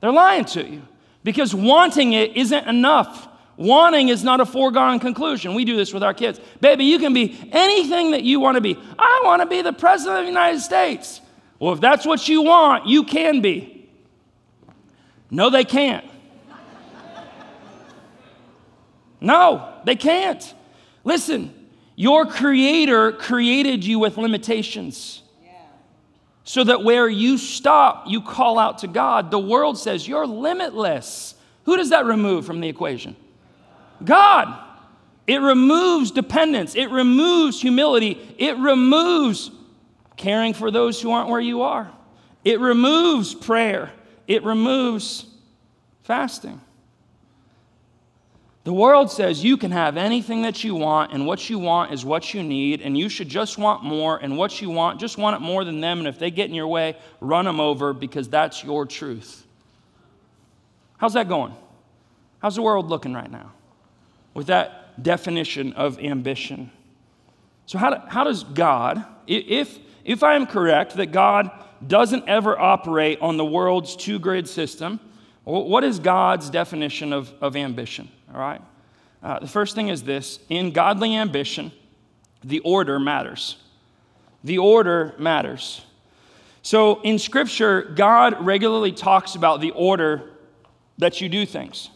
[0.02, 0.82] They're lying to you
[1.24, 3.29] because wanting it isn't enough.
[3.60, 5.54] Wanting is not a foregone conclusion.
[5.54, 6.40] We do this with our kids.
[6.62, 8.80] Baby, you can be anything that you want to be.
[8.98, 11.20] I want to be the president of the United States.
[11.60, 13.90] Well, if that's what you want, you can be.
[15.30, 16.06] No, they can't.
[19.20, 20.54] No, they can't.
[21.04, 21.54] Listen,
[21.98, 25.22] your creator created you with limitations.
[26.46, 29.32] So that where you stop, you call out to God.
[29.32, 31.36] The world says you're limitless.
[31.66, 33.18] Who does that remove from the equation?
[34.04, 34.66] God.
[35.30, 39.52] It removes dependence, it removes humility, it removes
[40.18, 41.92] caring for those who aren't where you are,
[42.44, 43.92] it removes prayer,
[44.26, 45.28] it removes
[46.02, 46.60] fasting.
[48.64, 52.04] The world says you can have anything that you want, and what you want is
[52.04, 55.36] what you need, and you should just want more, and what you want, just want
[55.36, 58.28] it more than them, and if they get in your way, run them over because
[58.30, 59.46] that's your truth.
[60.98, 61.54] How's that going?
[62.40, 63.52] How's the world looking right now
[64.40, 66.72] with that definition of ambition?
[67.66, 71.52] So, how, do, how does God, if, if I am correct that God
[71.86, 75.02] doesn't ever operate on the world's two grid system,
[75.44, 78.08] what is God's definition of, of ambition?
[78.34, 78.62] all right?
[79.22, 81.74] Uh, the first thing is this in godly ambition,
[82.42, 83.58] the order matters.
[84.46, 85.82] The order matters.
[86.62, 90.32] So in Scripture, God regularly talks about the order
[90.98, 91.90] that you do things.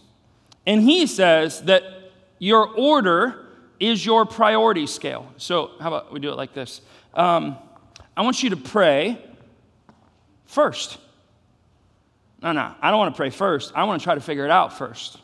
[0.65, 2.02] And He says that
[2.43, 3.45] your order
[3.79, 5.31] is your priority scale.
[5.37, 6.81] So, how about we do it like this?
[7.13, 7.55] Um,
[8.17, 9.17] I want you to pray
[10.45, 10.97] first.
[12.41, 13.71] No, no, I don't want to pray first.
[13.73, 15.19] I want to try to figure it out first.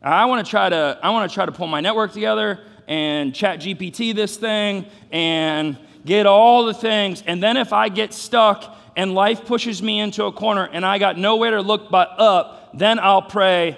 [0.00, 3.34] I want to try to I want to try to pull my network together and
[3.34, 5.76] chat GPT this thing and
[6.06, 7.24] get all the things.
[7.26, 10.98] And then if I get stuck and life pushes me into a corner and I
[10.98, 13.76] got nowhere to look but up, then I'll pray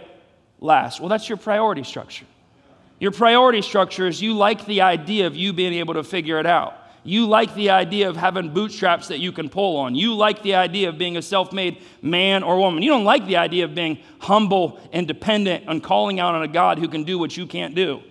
[0.63, 1.01] last.
[1.01, 2.27] Well, that's your priority structure.
[3.01, 6.47] Your priority structure is you like the idea of you being able to figure it
[6.47, 6.79] out.
[7.05, 9.97] You like the idea of having bootstraps that you can pull on.
[9.97, 12.81] You like the idea of being a self made man or woman.
[12.83, 16.49] You don't like the idea of being humble and dependent and calling out on a
[16.49, 18.03] God who can do what you can't do.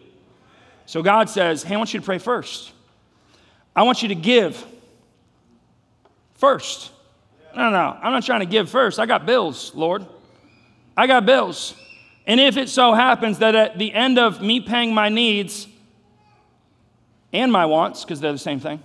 [0.85, 2.73] So God says, Hey, I want you to pray first.
[3.73, 4.65] I want you to give
[6.33, 6.91] first.
[7.55, 7.97] No, no, no.
[8.01, 8.99] I'm not trying to give first.
[8.99, 10.05] I got bills, Lord.
[10.97, 11.75] I got bills.
[12.27, 15.67] And if it so happens that at the end of me paying my needs,
[17.33, 18.81] and my wants, because they're the same thing.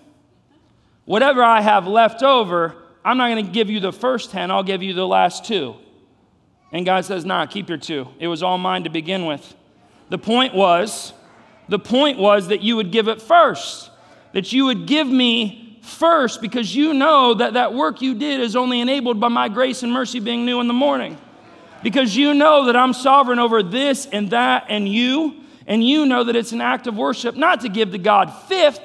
[1.05, 4.62] Whatever I have left over, I'm not going to give you the first 10, I'll
[4.62, 5.77] give you the last two.
[6.72, 8.09] And God says, nah, keep your two.
[8.18, 9.55] It was all mine to begin with.
[10.09, 11.12] The point was,
[11.68, 13.90] the point was that you would give it first,
[14.33, 18.57] that you would give me first because you know that that work you did is
[18.57, 21.16] only enabled by my grace and mercy being new in the morning.
[21.87, 26.25] Because you know that I'm sovereign over this and that and you and you know
[26.25, 28.81] that it's an act of worship not to give to God fifth,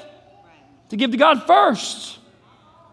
[0.89, 2.19] to give to God first.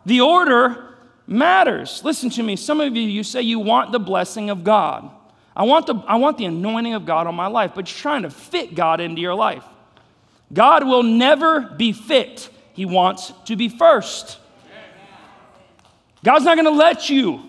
[0.06, 2.02] The order matters.
[2.04, 2.56] Listen to me.
[2.56, 5.10] Some of you, you say you want the blessing of God.
[5.54, 8.22] I want the, I want the anointing of God on my life, but you're trying
[8.22, 9.64] to fit God into your life.
[10.50, 14.38] God will never be fit, He wants to be first.
[16.24, 17.42] God's not going to let you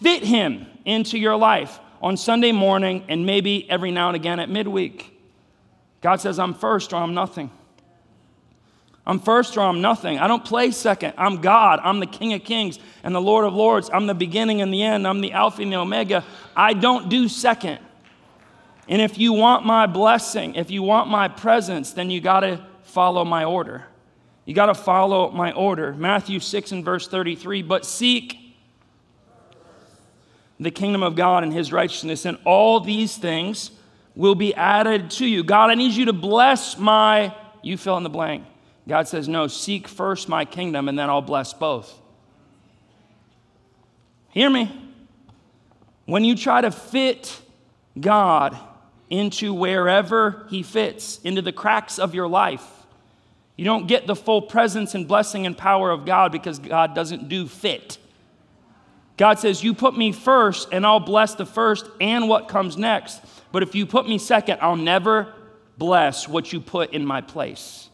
[0.00, 4.50] fit Him into your life on Sunday morning and maybe every now and again at
[4.50, 5.08] midweek.
[6.00, 7.50] God says, I'm first or I'm nothing.
[9.06, 10.18] I'm first or I'm nothing.
[10.18, 11.14] I don't play second.
[11.16, 11.80] I'm God.
[11.82, 13.88] I'm the King of Kings and the Lord of Lords.
[13.92, 15.06] I'm the beginning and the end.
[15.06, 16.24] I'm the Alpha and the Omega.
[16.56, 17.78] I don't do second.
[18.88, 22.64] And if you want my blessing, if you want my presence, then you got to
[22.82, 23.84] follow my order.
[24.44, 25.92] You got to follow my order.
[25.94, 28.41] Matthew 6 and verse 33 But seek
[30.62, 33.70] the kingdom of God and his righteousness, and all these things
[34.14, 35.42] will be added to you.
[35.42, 38.44] God, I need you to bless my, you fill in the blank.
[38.86, 41.98] God says, No, seek first my kingdom, and then I'll bless both.
[44.30, 44.90] Hear me.
[46.06, 47.40] When you try to fit
[47.98, 48.58] God
[49.08, 52.66] into wherever He fits, into the cracks of your life,
[53.56, 57.28] you don't get the full presence and blessing and power of God because God doesn't
[57.28, 57.98] do fit.
[59.22, 63.20] God says, You put me first, and I'll bless the first and what comes next.
[63.52, 65.32] But if you put me second, I'll never
[65.78, 67.88] bless what you put in my place.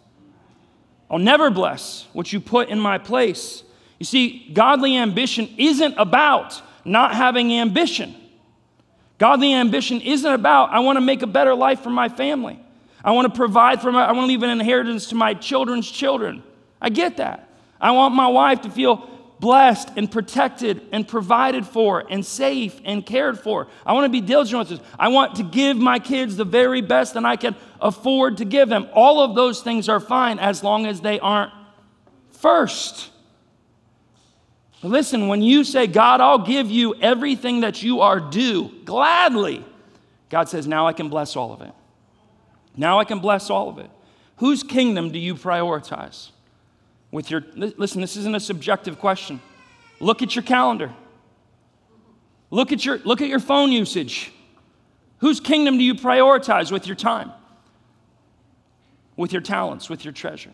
[1.11, 3.63] I'll never bless what you put in my place.
[3.99, 8.15] You see, godly ambition isn't about not having ambition.
[9.19, 12.59] Godly ambition isn't about, I want to make a better life for my family.
[13.05, 15.91] I want to provide for my, I want to leave an inheritance to my children's
[15.91, 16.43] children.
[16.81, 17.51] I get that.
[17.79, 23.05] I want my wife to feel blessed and protected and provided for and safe and
[23.05, 23.69] cared for.
[23.87, 24.89] I want to be diligent with this.
[24.99, 28.69] I want to give my kids the very best that I can afford to give
[28.69, 28.89] them.
[28.93, 31.53] All of those things are fine as long as they aren't
[32.31, 33.11] first.
[34.83, 39.65] But listen, when you say, God, I'll give you everything that you are due, gladly,
[40.31, 41.73] God says, now I can bless all of it.
[42.77, 43.91] Now I can bless all of it.
[44.37, 46.31] Whose kingdom do you prioritize?
[47.11, 49.41] With your listen this isn't a subjective question.
[50.01, 50.93] Look at your calendar.
[52.51, 54.33] Look at your look at your phone usage.
[55.19, 57.33] Whose kingdom do you prioritize with your time?
[59.17, 60.53] With your talents with your treasure.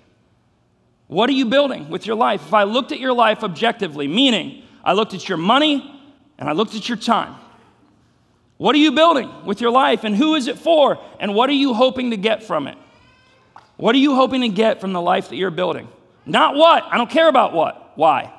[1.06, 2.42] What are you building with your life?
[2.46, 6.00] If i looked at your life objectively meaning i looked at your money
[6.38, 7.36] and i looked at your time
[8.56, 11.54] what are you building with your life and who is it for and what are
[11.54, 12.78] you hoping to get from it?
[13.76, 15.88] What are you hoping to get from the life that you're building
[16.26, 16.84] not what.
[16.84, 17.92] I don't care about what.
[17.96, 18.32] Why?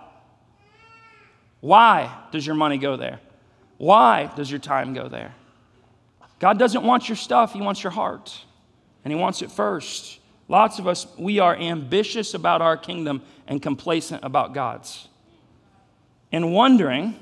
[1.61, 3.19] Why does your money go there?
[3.77, 5.33] Why does your time go there?
[6.39, 8.37] God doesn't want your stuff, He wants your heart.
[9.03, 10.19] And He wants it first.
[10.47, 15.07] Lots of us, we are ambitious about our kingdom and complacent about God's.
[16.31, 17.15] And wondering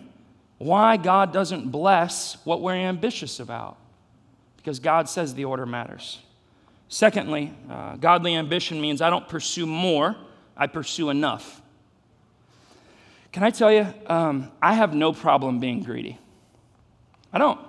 [0.57, 3.77] why God doesn't bless what we're ambitious about.
[4.57, 6.19] Because God says the order matters.
[6.87, 10.15] Secondly, uh, godly ambition means I don't pursue more
[10.55, 11.61] I pursue enough.
[13.31, 16.19] Can I tell you, um, I have no problem being greedy.
[17.31, 17.59] I don't.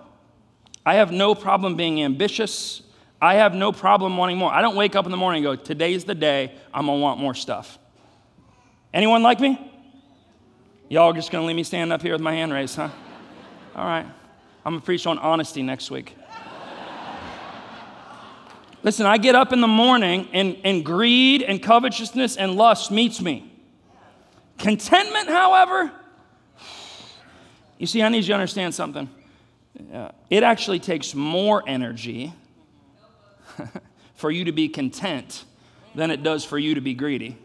[0.85, 2.83] I have no problem being ambitious.
[3.21, 4.53] I have no problem wanting more.
[4.53, 7.19] I don't wake up in the morning and go, today's the day I'm gonna want
[7.19, 7.79] more stuff.
[8.93, 9.73] Anyone like me?
[10.91, 12.91] Y'all just gonna leave me stand up here with my hand raised, huh?
[13.75, 14.07] All right.
[14.67, 16.15] I'm gonna preach on honesty next week.
[18.85, 23.23] Listen, I get up in the morning and, and greed and covetousness and lust meets
[23.23, 23.51] me.
[24.59, 25.91] Contentment, however,
[27.79, 29.09] you see, I need you to understand something.
[29.93, 32.35] Uh, it actually takes more energy
[34.17, 35.47] for you to be content
[35.95, 37.39] than it does for you to be greedy.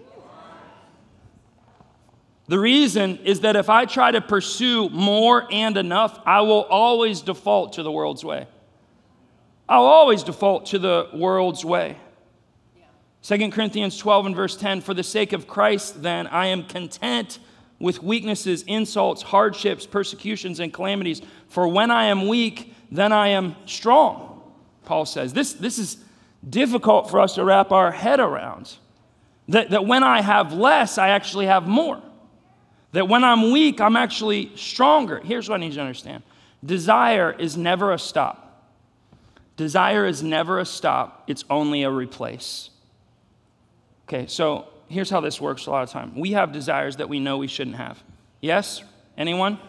[2.47, 7.21] The reason is that if I try to pursue more and enough, I will always
[7.21, 8.47] default to the world's way.
[9.69, 11.95] I'll always default to the world's way.
[12.75, 13.37] Yeah.
[13.37, 17.37] 2 Corinthians 12 and verse 10 For the sake of Christ, then, I am content
[17.77, 21.21] with weaknesses, insults, hardships, persecutions, and calamities.
[21.47, 24.41] For when I am weak, then I am strong,
[24.85, 25.33] Paul says.
[25.33, 25.97] This, this is
[26.47, 28.73] difficult for us to wrap our head around.
[29.49, 32.01] That, that when I have less, I actually have more.
[32.93, 35.19] That when I'm weak, I'm actually stronger.
[35.19, 36.23] Here's what I need you to understand
[36.65, 38.48] desire is never a stop.
[39.59, 42.69] Desire is never a stop, it's only a replace.
[44.07, 46.17] Okay, so here's how this works a lot of time.
[46.17, 48.01] We have desires that we know we shouldn't have.
[48.39, 48.81] Yes?
[49.17, 49.59] Anyone?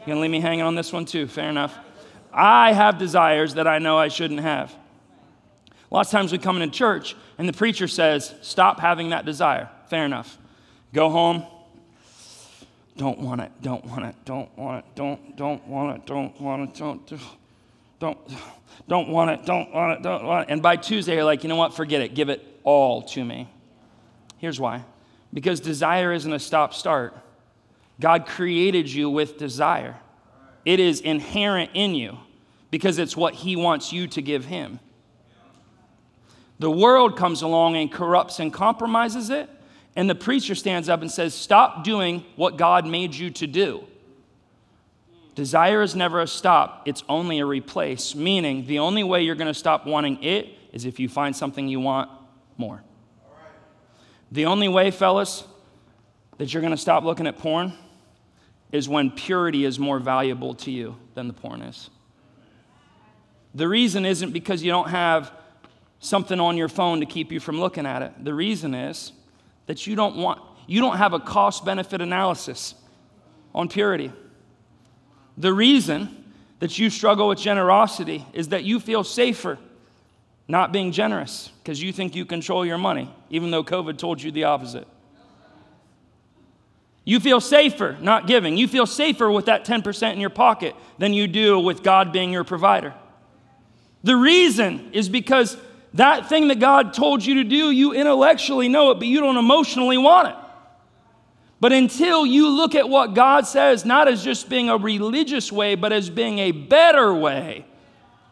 [0.00, 1.28] You gonna leave me hanging on this one too?
[1.28, 1.78] Fair enough.
[2.32, 4.74] I have desires that I know I shouldn't have.
[5.92, 9.70] Lots of times we come into church and the preacher says, Stop having that desire.
[9.88, 10.38] Fair enough.
[10.92, 11.46] Go home.
[12.96, 16.68] Don't want it, don't want it, don't want it, don't, don't want it, don't want
[16.68, 17.22] it, don't, don't
[17.98, 18.18] don't,
[18.88, 20.52] don't want it, don't want it, don't want it.
[20.52, 23.48] And by Tuesday, you're like, you know what, forget it, give it all to me.
[24.38, 24.84] Here's why
[25.34, 27.14] because desire isn't a stop start.
[28.00, 29.96] God created you with desire,
[30.64, 32.18] it is inherent in you
[32.70, 34.80] because it's what He wants you to give Him.
[36.58, 39.50] The world comes along and corrupts and compromises it,
[39.94, 43.84] and the preacher stands up and says, Stop doing what God made you to do.
[45.36, 49.46] Desire is never a stop, it's only a replace, meaning the only way you're going
[49.46, 52.10] to stop wanting it is if you find something you want
[52.56, 52.82] more.
[54.32, 55.44] The only way, fellas,
[56.38, 57.74] that you're going to stop looking at porn
[58.72, 61.90] is when purity is more valuable to you than the porn is.
[63.54, 65.32] The reason isn't because you don't have
[66.00, 68.24] something on your phone to keep you from looking at it.
[68.24, 69.12] The reason is
[69.66, 72.74] that you don't want you don't have a cost benefit analysis
[73.54, 74.12] on purity.
[75.36, 76.24] The reason
[76.60, 79.58] that you struggle with generosity is that you feel safer
[80.48, 84.30] not being generous because you think you control your money, even though COVID told you
[84.30, 84.86] the opposite.
[87.04, 88.56] You feel safer not giving.
[88.56, 92.32] You feel safer with that 10% in your pocket than you do with God being
[92.32, 92.94] your provider.
[94.02, 95.56] The reason is because
[95.94, 99.36] that thing that God told you to do, you intellectually know it, but you don't
[99.36, 100.36] emotionally want it.
[101.58, 105.74] But until you look at what God says, not as just being a religious way,
[105.74, 107.64] but as being a better way,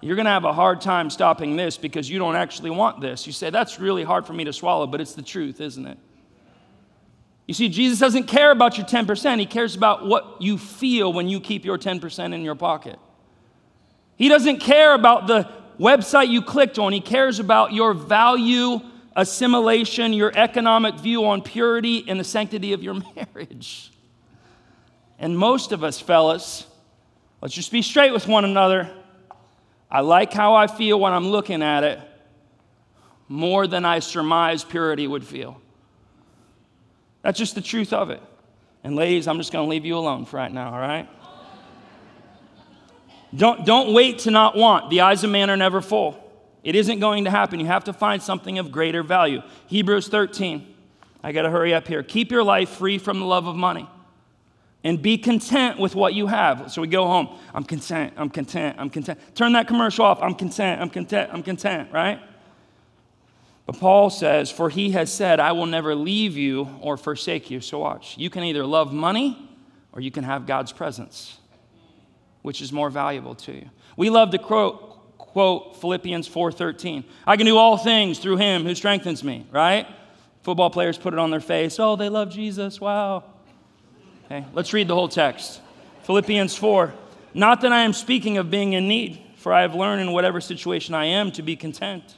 [0.03, 3.27] you're going to have a hard time stopping this because you don't actually want this.
[3.27, 5.99] You say, that's really hard for me to swallow, but it's the truth, isn't it?
[7.47, 9.39] You see, Jesus doesn't care about your 10%.
[9.39, 12.99] He cares about what you feel when you keep your 10% in your pocket.
[14.17, 16.93] He doesn't care about the website you clicked on.
[16.93, 18.81] He cares about your value
[19.17, 23.93] assimilation, your economic view on purity and the sanctity of your marriage.
[25.19, 26.67] And most of us, fellas,
[27.41, 28.91] let's just be straight with one another.
[29.91, 32.01] I like how I feel when I'm looking at it
[33.29, 35.61] more than I surmise purity would feel.
[37.23, 38.21] That's just the truth of it.
[38.83, 41.09] And ladies, I'm just going to leave you alone for right now, all right?
[43.35, 44.91] Don't, don't wait to not want.
[44.91, 46.24] The eyes of man are never full.
[46.65, 47.61] It isn't going to happen.
[47.61, 49.43] You have to find something of greater value.
[49.67, 50.75] Hebrews 13.
[51.23, 52.03] I got to hurry up here.
[52.03, 53.89] Keep your life free from the love of money
[54.83, 56.73] and be content with what you have.
[56.73, 57.39] So we go home.
[57.55, 58.15] I'm content.
[58.17, 58.77] I'm content.
[58.79, 59.19] I'm content.
[59.35, 60.19] Turn that commercial off.
[60.23, 60.81] I'm content.
[60.81, 61.31] I'm content.
[61.33, 62.21] I'm content, right?
[63.67, 67.61] But Paul says, For he has said, I will never leave you or forsake you.
[67.61, 68.17] So watch.
[68.19, 69.51] You can either love money
[69.93, 71.39] or you can have God's presence,
[72.43, 73.71] which is more valuable to you.
[73.97, 74.94] We love to quote,
[75.35, 77.03] quote Philippians 4:13.
[77.27, 79.85] I can do all things through him who strengthens me, right?
[80.43, 81.81] Football players put it on their face.
[81.81, 82.81] Oh, they love Jesus.
[82.81, 83.25] Wow.
[84.27, 85.61] Okay, let's read the whole text.
[86.05, 86.95] Philippians 4.
[87.35, 90.41] Not that I am speaking of being in need, for I have learned in whatever
[90.41, 92.15] situation I am to be content.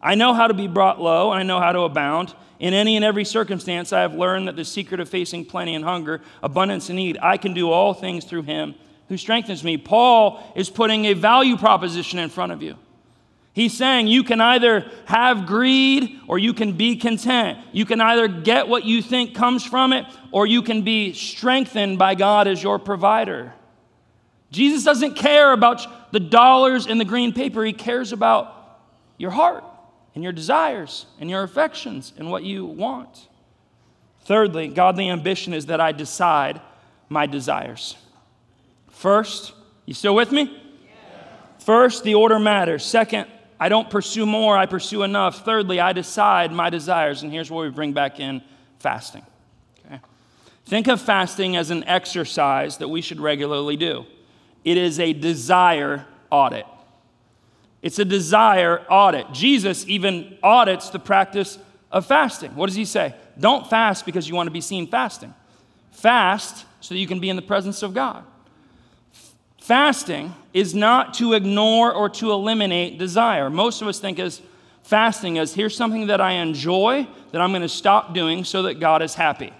[0.00, 2.34] I know how to be brought low, and I know how to abound.
[2.60, 5.84] In any and every circumstance, I have learned that the secret of facing plenty and
[5.84, 8.76] hunger, abundance and need, I can do all things through him
[9.10, 9.76] who strengthens me.
[9.76, 12.76] Paul is putting a value proposition in front of you.
[13.52, 17.58] He's saying you can either have greed or you can be content.
[17.72, 21.98] You can either get what you think comes from it or you can be strengthened
[21.98, 23.52] by God as your provider.
[24.52, 28.78] Jesus doesn't care about the dollars in the green paper, he cares about
[29.18, 29.64] your heart
[30.14, 33.26] and your desires and your affections and what you want.
[34.20, 36.60] Thirdly, godly ambition is that I decide
[37.08, 37.96] my desires.
[39.00, 39.54] First,
[39.86, 40.54] you still with me?
[41.60, 42.84] First, the order matters.
[42.84, 43.28] Second,
[43.58, 45.42] I don't pursue more, I pursue enough.
[45.42, 47.22] Thirdly, I decide my desires.
[47.22, 48.42] And here's where we bring back in
[48.78, 49.24] fasting.
[49.86, 50.00] Okay?
[50.66, 54.04] Think of fasting as an exercise that we should regularly do,
[54.66, 56.66] it is a desire audit.
[57.80, 59.32] It's a desire audit.
[59.32, 61.58] Jesus even audits the practice
[61.90, 62.54] of fasting.
[62.54, 63.14] What does he say?
[63.38, 65.32] Don't fast because you want to be seen fasting.
[65.90, 68.26] Fast so that you can be in the presence of God.
[69.70, 73.48] Fasting is not to ignore or to eliminate desire.
[73.48, 74.42] Most of us think as
[74.82, 78.80] fasting as here's something that I enjoy that I'm going to stop doing so that
[78.80, 79.52] God is happy.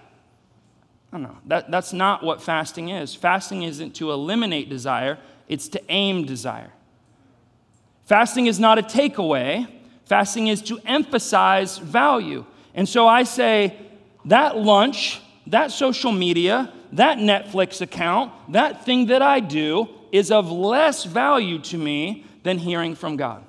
[1.13, 1.37] No.
[1.45, 3.15] That, that's not what fasting is.
[3.15, 6.73] Fasting isn't to eliminate desire, it's to aim desire.
[8.03, 9.65] Fasting is not a takeaway,
[10.03, 12.45] fasting is to emphasize value.
[12.73, 13.77] And so I say
[14.25, 20.51] that lunch, that social media, that Netflix account, that thing that I do is of
[20.51, 23.43] less value to me than hearing from God.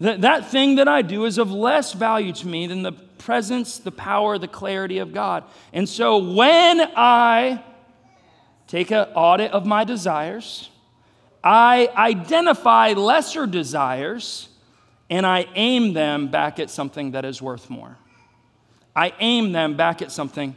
[0.00, 3.78] That, that thing that I do is of less value to me than the presence,
[3.78, 5.44] the power, the clarity of God.
[5.72, 7.62] And so when I
[8.68, 10.70] take an audit of my desires,
[11.42, 14.48] I identify lesser desires
[15.10, 17.96] and I aim them back at something that is worth more.
[18.94, 20.54] I aim them back at something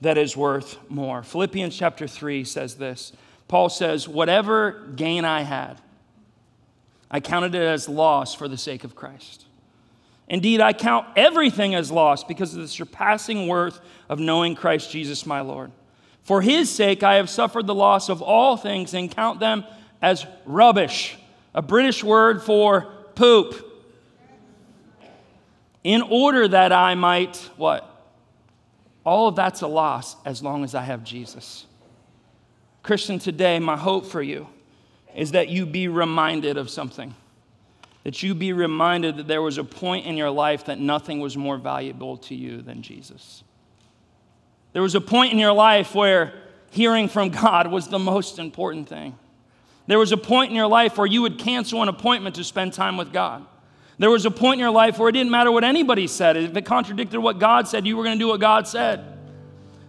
[0.00, 1.22] that is worth more.
[1.22, 3.12] Philippians chapter 3 says this
[3.50, 5.80] Paul says, Whatever gain I had,
[7.10, 9.44] I counted it as loss for the sake of Christ.
[10.28, 15.26] Indeed, I count everything as loss because of the surpassing worth of knowing Christ Jesus
[15.26, 15.72] my Lord.
[16.22, 19.64] For his sake, I have suffered the loss of all things and count them
[20.00, 21.18] as rubbish,
[21.52, 22.82] a British word for
[23.16, 23.66] poop.
[25.82, 27.84] in order that I might, what?
[29.04, 31.66] All of that's a loss as long as I have Jesus.
[32.82, 34.48] Christian, today, my hope for you
[35.14, 37.14] is that you be reminded of something.
[38.04, 41.36] That you be reminded that there was a point in your life that nothing was
[41.36, 43.44] more valuable to you than Jesus.
[44.72, 46.32] There was a point in your life where
[46.70, 49.16] hearing from God was the most important thing.
[49.86, 52.72] There was a point in your life where you would cancel an appointment to spend
[52.72, 53.44] time with God.
[53.98, 56.36] There was a point in your life where it didn't matter what anybody said.
[56.36, 59.04] If it contradicted what God said, you were going to do what God said.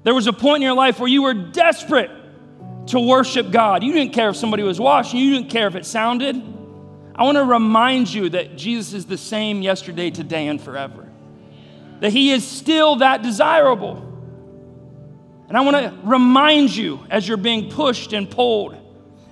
[0.03, 2.09] There was a point in your life where you were desperate
[2.91, 3.83] to worship God.
[3.83, 6.35] You didn't care if somebody was watching, you didn't care if it sounded.
[7.15, 11.07] I want to remind you that Jesus is the same yesterday, today, and forever.
[11.99, 14.07] That he is still that desirable.
[15.47, 18.75] And I want to remind you as you're being pushed and pulled,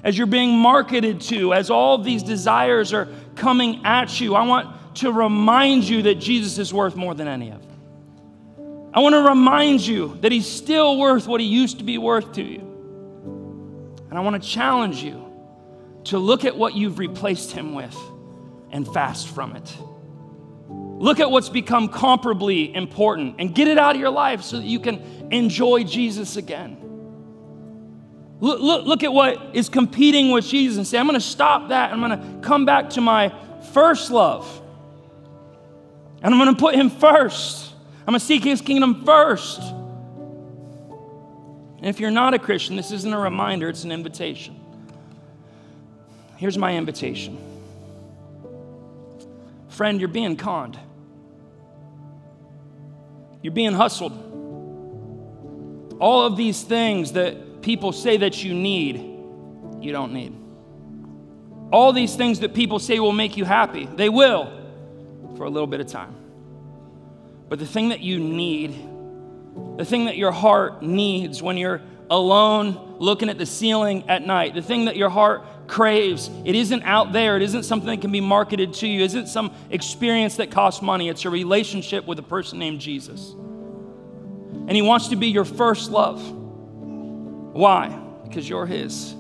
[0.04, 4.96] as you're being marketed to, as all these desires are coming at you, I want
[4.96, 8.90] to remind you that Jesus is worth more than any of them.
[8.94, 12.34] I want to remind you that he's still worth what he used to be worth
[12.34, 12.69] to you.
[14.10, 15.26] And I want to challenge you
[16.06, 17.96] to look at what you've replaced him with
[18.72, 19.78] and fast from it.
[20.68, 24.66] Look at what's become comparably important and get it out of your life so that
[24.66, 26.78] you can enjoy Jesus again.
[28.42, 31.70] Look, look, look at what is competing with Jesus and say, I'm going to stop
[31.70, 31.92] that.
[31.92, 33.34] I'm going to come back to my
[33.74, 34.62] first love.
[36.22, 37.74] And I'm going to put him first.
[38.02, 39.62] I'm going to seek his kingdom first.
[41.80, 44.60] And if you're not a Christian, this isn't a reminder, it's an invitation.
[46.36, 47.38] Here's my invitation
[49.70, 50.78] Friend, you're being conned,
[53.42, 54.26] you're being hustled.
[56.00, 58.98] All of these things that people say that you need,
[59.82, 60.36] you don't need.
[61.72, 64.52] All these things that people say will make you happy, they will
[65.38, 66.16] for a little bit of time.
[67.48, 68.76] But the thing that you need
[69.78, 74.54] the thing that your heart needs when you're alone looking at the ceiling at night,
[74.54, 76.30] the thing that your heart craves.
[76.46, 79.28] It isn't out there, it isn't something that can be marketed to you, it isn't
[79.28, 81.10] some experience that costs money.
[81.10, 83.32] It's a relationship with a person named Jesus.
[83.32, 86.22] And He wants to be your first love.
[87.54, 87.90] Why?
[88.24, 89.16] Because you're His.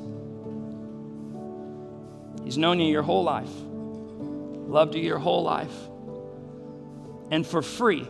[2.43, 5.73] He's known you your whole life, loved you your whole life.
[7.31, 8.07] And for free,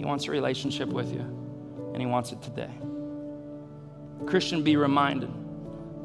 [0.00, 2.70] he wants a relationship with you, and He wants it today.
[4.24, 5.28] Christian, be reminded.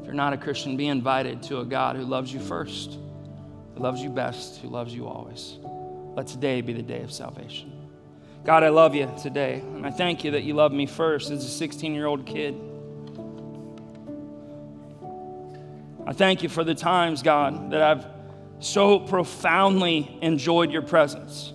[0.00, 2.98] If you're not a Christian, be invited to a God who loves you first,
[3.74, 5.56] who loves you best, who loves you always.
[6.14, 7.72] Let today be the day of salvation.
[8.44, 11.42] God, I love you today, and I thank you that you love me first as
[11.42, 12.54] a 16 year old kid.
[16.06, 18.06] I thank you for the times, God, that I've
[18.58, 21.54] so profoundly enjoyed your presence.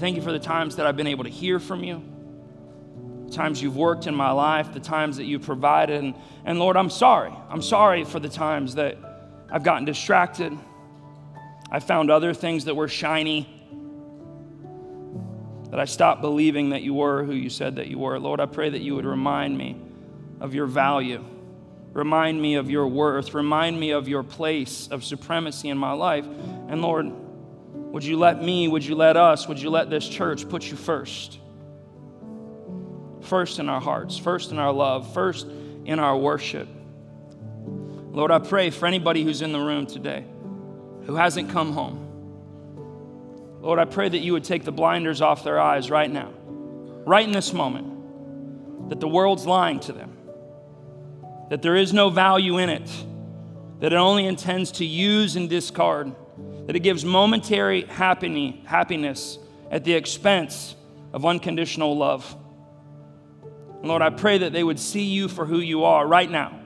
[0.00, 2.02] Thank you for the times that I've been able to hear from you,
[3.26, 6.02] the times you've worked in my life, the times that you've provided.
[6.02, 7.32] And, and Lord, I'm sorry.
[7.50, 8.96] I'm sorry for the times that
[9.52, 10.56] I've gotten distracted.
[11.70, 13.46] I found other things that were shiny,
[15.70, 18.18] that I stopped believing that you were who you said that you were.
[18.18, 19.76] Lord, I pray that you would remind me
[20.40, 21.22] of your value.
[21.92, 23.34] Remind me of your worth.
[23.34, 26.24] Remind me of your place of supremacy in my life.
[26.68, 27.12] And Lord,
[27.90, 30.76] would you let me, would you let us, would you let this church put you
[30.76, 31.38] first?
[33.22, 35.46] First in our hearts, first in our love, first
[35.84, 36.68] in our worship.
[38.12, 40.24] Lord, I pray for anybody who's in the room today
[41.06, 42.06] who hasn't come home.
[43.60, 46.32] Lord, I pray that you would take the blinders off their eyes right now,
[47.04, 50.16] right in this moment, that the world's lying to them,
[51.50, 52.90] that there is no value in it,
[53.80, 56.14] that it only intends to use and discard
[56.66, 59.38] that it gives momentary happiness
[59.70, 60.76] at the expense
[61.12, 62.36] of unconditional love.
[63.80, 66.58] And Lord, I pray that they would see you for who you are right now.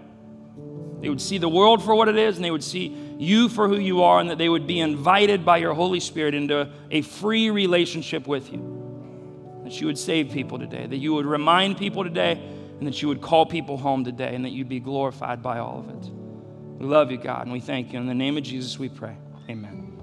[1.01, 3.69] They would see the world for what it is, and they would see you for
[3.69, 7.03] who you are, and that they would be invited by your Holy Spirit into a
[7.03, 9.63] free relationship with you.
[9.65, 12.33] That you would save people today, that you would remind people today,
[12.79, 15.79] and that you would call people home today, and that you'd be glorified by all
[15.79, 16.11] of it.
[16.79, 18.01] We love you, God, and we thank you.
[18.01, 19.17] In the name of Jesus, we pray.
[19.49, 19.94] Amen.